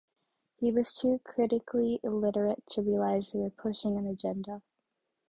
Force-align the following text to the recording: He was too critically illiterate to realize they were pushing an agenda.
He 0.55 0.71
was 0.71 0.95
too 0.95 1.21
critically 1.23 1.99
illiterate 2.01 2.63
to 2.71 2.81
realize 2.81 3.29
they 3.31 3.37
were 3.37 3.51
pushing 3.51 3.97
an 3.99 4.07
agenda. 4.07 4.63